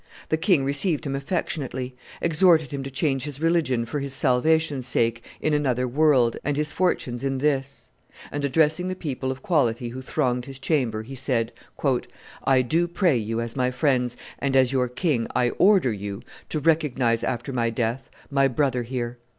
The 0.29 0.35
king 0.37 0.63
received 0.65 1.05
him 1.05 1.15
affectionately, 1.15 1.95
exhorted 2.23 2.71
him 2.71 2.81
to 2.81 2.89
change 2.89 3.25
his 3.25 3.39
religion 3.39 3.85
for 3.85 3.99
his 3.99 4.15
salvation's 4.15 4.87
sake 4.87 5.23
in 5.39 5.53
another 5.53 5.87
world 5.87 6.37
and 6.43 6.57
his 6.57 6.71
fortunes 6.71 7.23
in 7.23 7.37
this; 7.37 7.91
and, 8.31 8.43
addressing 8.43 8.87
the 8.87 8.95
people 8.95 9.29
of 9.31 9.43
quality 9.43 9.89
who 9.89 10.01
thronged 10.01 10.45
his 10.45 10.57
chamber, 10.57 11.03
he 11.03 11.13
said, 11.13 11.51
"I 12.43 12.63
do 12.63 12.87
pray 12.87 13.15
you 13.15 13.41
as 13.41 13.55
my 13.55 13.69
friends, 13.69 14.17
and 14.39 14.55
as 14.55 14.71
your 14.71 14.87
king 14.87 15.27
I 15.35 15.51
order 15.51 15.93
you, 15.93 16.23
to 16.49 16.59
recognize 16.59 17.23
after 17.23 17.53
my 17.53 17.69
death 17.69 18.09
my 18.31 18.47
brother 18.47 18.81
here. 18.81 19.19